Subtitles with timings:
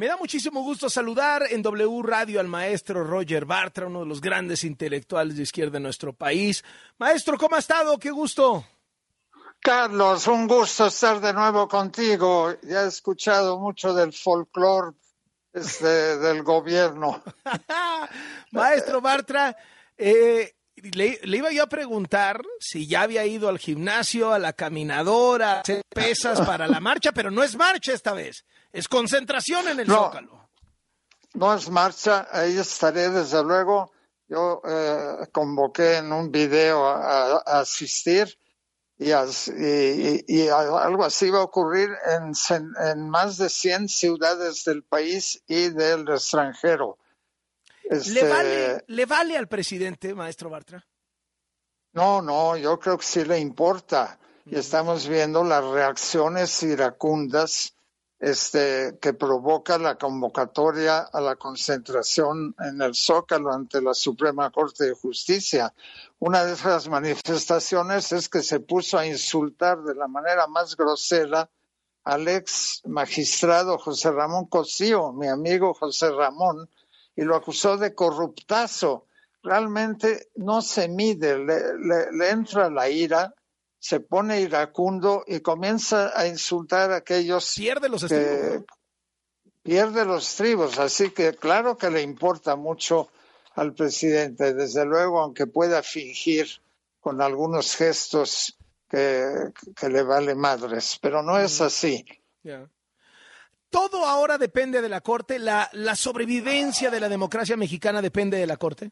[0.00, 4.22] Me da muchísimo gusto saludar en W Radio al maestro Roger Bartra, uno de los
[4.22, 6.64] grandes intelectuales de izquierda de nuestro país.
[6.96, 7.98] Maestro, ¿cómo ha estado?
[7.98, 8.64] Qué gusto.
[9.60, 12.50] Carlos, un gusto estar de nuevo contigo.
[12.62, 14.96] Ya he escuchado mucho del folclore
[15.52, 17.22] este, del gobierno.
[18.52, 19.54] maestro Bartra,
[19.98, 25.52] eh, le, iba yo a preguntar si ya había ido al gimnasio, a la caminadora,
[25.52, 28.44] a hacer pesas para la marcha, pero no es marcha esta vez.
[28.72, 30.48] Es concentración en el Zócalo.
[31.34, 33.92] No es marcha, ahí estaré desde luego.
[34.28, 38.38] Yo eh, convoqué en un video a, asistir
[38.98, 42.32] y, y, algo así va a ocurrir en,
[42.86, 46.98] en, más de 100 ciudades del país y del extranjero.
[47.90, 50.86] ¿Le, este, vale, ¿Le vale al presidente, maestro Bartra?
[51.92, 54.18] No, no, yo creo que sí le importa.
[54.44, 57.74] Y estamos viendo las reacciones iracundas
[58.20, 64.84] este, que provoca la convocatoria a la concentración en el Zócalo ante la Suprema Corte
[64.84, 65.74] de Justicia.
[66.20, 71.50] Una de esas manifestaciones es que se puso a insultar de la manera más grosera
[72.04, 76.68] al ex magistrado José Ramón Cosío, mi amigo José Ramón,
[77.16, 79.06] y lo acusó de corruptazo.
[79.42, 83.34] Realmente no se mide, le, le entra la ira
[83.80, 88.62] se pone iracundo y comienza a insultar a aquellos pierde los que
[89.62, 90.78] pierde los estribos.
[90.78, 93.08] Así que claro que le importa mucho
[93.54, 96.46] al presidente, desde luego, aunque pueda fingir
[97.00, 98.56] con algunos gestos
[98.88, 99.50] que,
[99.88, 102.04] le vale madres, pero no es así.
[103.70, 105.38] ¿Todo ahora depende de la Corte?
[105.38, 108.90] ¿La, ¿La sobrevivencia de la democracia mexicana depende de la Corte?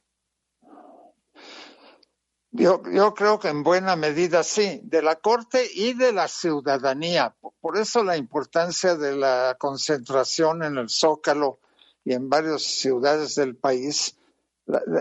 [2.51, 7.37] Yo, yo, creo que en buena medida sí, de la Corte y de la ciudadanía.
[7.61, 11.59] Por eso la importancia de la concentración en el Zócalo
[12.05, 14.17] y en varias ciudades del país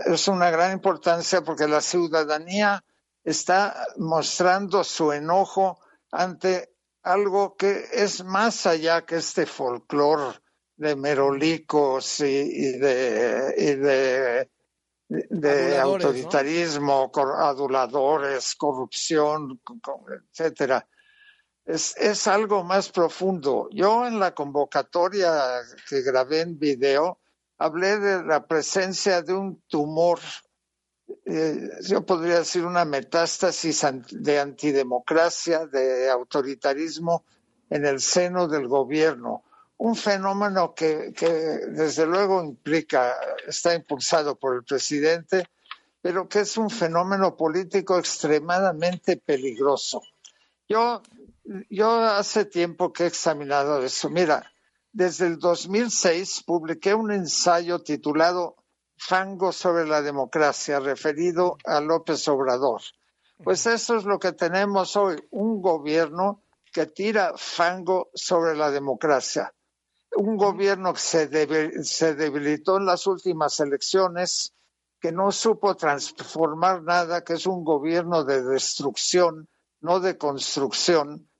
[0.06, 2.84] es una gran importancia porque la ciudadanía
[3.24, 5.78] está mostrando su enojo
[6.10, 6.72] ante
[7.02, 10.38] algo que es más allá que este folclore
[10.76, 14.50] de merolicos y, de, y de
[15.08, 19.60] de autoritarismo, aduladores, corrupción,
[20.30, 20.86] etcétera.
[21.64, 23.68] Es, es, algo más profundo.
[23.72, 27.20] Yo en la convocatoria que grabé en video
[27.58, 30.20] hablé de la presencia de un tumor,
[31.24, 37.24] eh, yo podría decir una metástasis de antidemocracia, de autoritarismo
[37.70, 39.44] en el seno del gobierno
[39.78, 41.14] un fenómeno que,
[41.68, 43.14] desde luego implica,
[43.46, 45.46] está impulsado por el presidente,
[46.02, 50.02] pero que es un fenómeno político extremadamente peligroso.
[50.68, 51.00] Yo,
[51.70, 54.10] yo hace tiempo que he examinado eso.
[54.10, 54.52] Mira,
[54.92, 58.56] desde el 2006 publiqué un ensayo titulado
[58.98, 62.82] Fango sobre la democracia, referido a López Obrador.
[63.42, 66.42] Pues eso es lo que tenemos hoy, un gobierno
[66.72, 69.54] que tira fango sobre la democracia.
[70.16, 71.26] Un gobierno que se,
[72.14, 74.54] debilitó en las últimas elecciones,
[75.00, 79.48] que no supo transformar nada, que es un gobierno de destrucción,
[79.80, 81.30] no de construcción,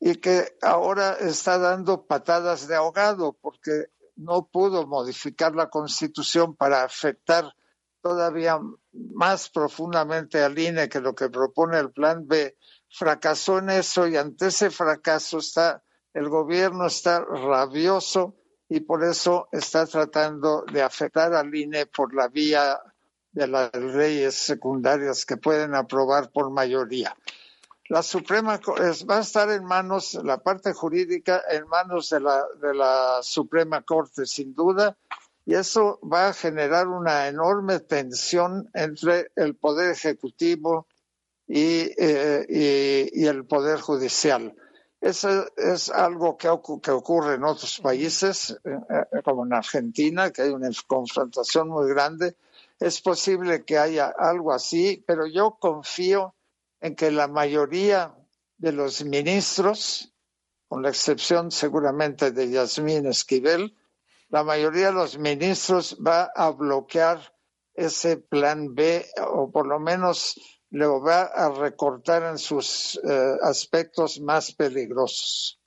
[0.00, 3.86] y que ahora está dando patadas de ahogado porque
[4.16, 7.54] no pudo modificar la constitución para afectar
[8.00, 8.60] todavía
[8.92, 12.56] más profundamente al INE que lo que propone el plan B.
[12.90, 15.82] Fracasó en eso y ante ese fracaso está
[16.12, 18.36] el gobierno está rabioso
[18.68, 22.80] y por eso está tratando de afectar al INE por la vía
[23.32, 27.16] de las leyes secundarias que pueden aprobar por mayoría.
[27.88, 28.58] La Suprema
[29.10, 33.82] va a estar en manos, la parte jurídica, en manos de la, de la Suprema
[33.82, 34.96] Corte, sin duda,
[35.44, 40.86] y eso va a generar una enorme tensión entre el Poder Ejecutivo
[41.46, 44.54] y, eh, y el Poder Judicial.
[45.04, 50.48] Eso es algo que, ocurre en otros países, eh, eh, como en Argentina, que hay
[50.48, 52.36] una confrontación muy grande.
[52.80, 56.34] Es posible que haya algo así, pero yo confío
[56.84, 58.14] en que la mayoría
[58.58, 60.12] de los ministros,
[60.68, 63.74] con la excepción seguramente de Yasmín Esquivel,
[64.28, 67.32] la mayoría de los ministros va a bloquear
[67.72, 70.38] ese plan B o por lo menos
[70.68, 75.58] lo va a recortar en sus eh, aspectos más peligrosos.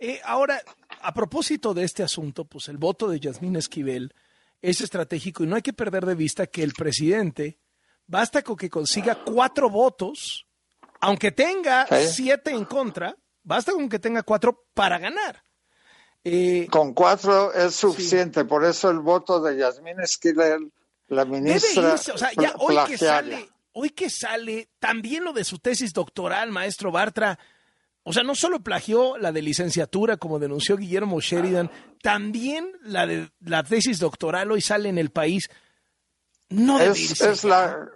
[0.00, 0.60] Eh, ahora,
[1.00, 4.12] a propósito de este asunto, pues el voto de Yasmín Esquivel
[4.60, 7.60] es estratégico y no hay que perder de vista que el presidente
[8.04, 10.45] basta con que consiga cuatro votos,
[11.06, 15.42] aunque tenga siete en contra, basta con que tenga cuatro para ganar.
[16.28, 20.72] Eh, Con cuatro es suficiente, por eso el voto de Yasmín Esquivel,
[21.06, 21.94] la ministra.
[21.94, 26.50] o sea, ya hoy que sale, hoy que sale, también lo de su tesis doctoral,
[26.50, 27.38] maestro Bartra.
[28.02, 31.70] O sea, no solo plagió la de licenciatura, como denunció Guillermo Sheridan,
[32.02, 35.48] también la de la tesis doctoral hoy sale en el país.
[36.48, 37.30] No debe irse.
[37.30, 37.88] Es la,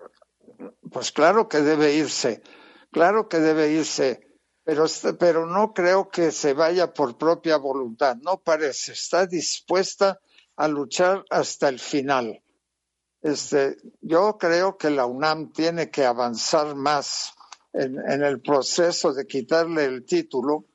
[0.90, 2.42] pues claro que debe irse,
[2.90, 4.30] claro que debe irse
[4.62, 4.86] pero,
[5.18, 10.20] pero no creo que se vaya por propia voluntad, no parece, está dispuesta
[10.56, 12.42] a luchar hasta el final.
[13.22, 17.34] Este, yo creo que la UNAM tiene que avanzar más
[17.72, 20.66] en, el proceso de quitarle el título,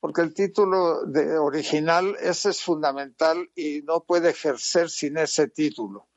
[0.00, 6.08] porque el título de original ese es fundamental y no puede ejercer sin ese título.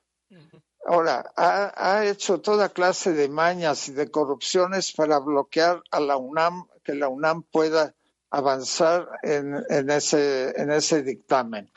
[0.91, 6.17] Ahora, ha, ha, hecho toda clase de mañas y de corrupciones para bloquear a la
[6.17, 7.95] UNAM que la UNAM pueda
[8.29, 11.71] avanzar en, en, ese, en ese dictamen.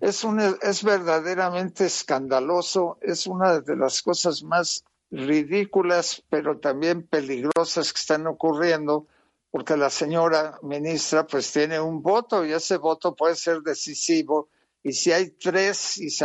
[0.00, 7.92] es, un, es verdaderamente escandaloso, es una de las cosas más ridículas, pero también peligrosas
[7.92, 9.06] que están ocurriendo,
[9.50, 14.48] porque la señora ministra pues tiene un voto y ese voto puede ser decisivo.
[14.86, 16.16] Y si hay tres y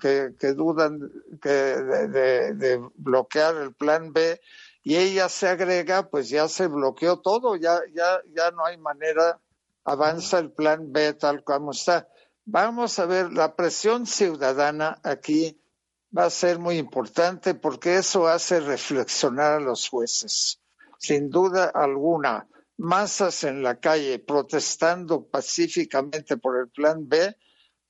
[0.00, 0.98] que, que, dudan
[1.42, 4.40] que de, de bloquear el plan B,
[4.82, 9.38] y ella se agrega, pues ya se bloqueó todo, ya, ya, ya no hay manera,
[9.84, 12.08] avanza el plan B tal como está.
[12.46, 15.60] Vamos a ver, la presión ciudadana aquí
[16.16, 20.62] va a ser muy importante porque eso hace reflexionar a los jueces.
[20.96, 22.48] Sin duda alguna,
[22.78, 27.36] masas en la calle protestando pacíficamente por el plan B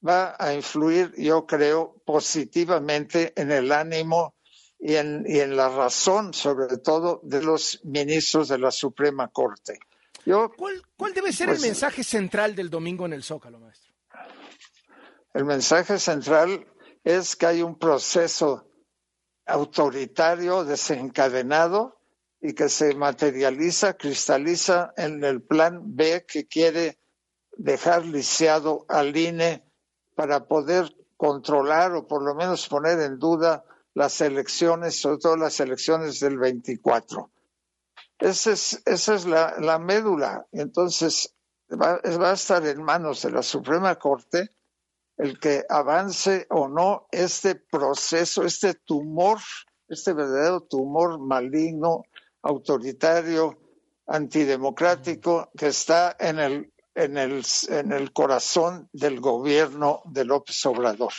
[0.07, 4.35] va a influir, yo creo, positivamente en el ánimo
[4.79, 9.79] y en, y en la razón, sobre todo, de los ministros de la Suprema Corte.
[10.25, 13.93] ¿Cuál, ¿Cuál, debe ser el pues, mensaje central del domingo en el Zócalo, maestro?
[15.35, 16.67] El mensaje central
[17.03, 18.69] es que hay un proceso
[19.47, 22.01] autoritario desencadenado
[22.41, 26.99] y que se materializa, cristaliza en el plan B que quiere
[27.57, 29.65] dejar lisiado al INE
[30.23, 35.59] para poder controlar o por lo menos poner en duda las elecciones, sobre todo las
[35.59, 37.29] elecciones del 24.
[38.21, 40.47] Esa es, esa es la, la médula.
[40.53, 41.35] Entonces,
[41.71, 44.51] va, va a estar en manos de la Suprema Corte
[45.17, 49.41] el que avance o no este proceso, este tumor,
[49.89, 52.05] este verdadero tumor maligno,
[52.43, 53.59] autoritario,
[54.07, 61.13] antidemocrático que está en el, en el, en el corazón del gobierno de López Obrador.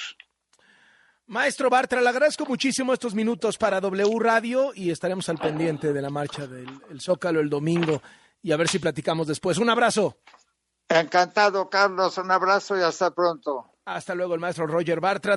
[1.28, 6.02] Maestro Bartra, le agradezco muchísimo estos minutos para W Radio y estaremos al pendiente de
[6.02, 6.68] la marcha del
[7.00, 8.02] Zócalo el domingo
[8.42, 9.58] y a ver si platicamos después.
[9.58, 10.18] Un abrazo.
[10.90, 12.18] Encantado, Carlos.
[12.18, 13.74] Un abrazo y hasta pronto.
[13.86, 15.32] Hasta luego, el maestro Roger Bartra.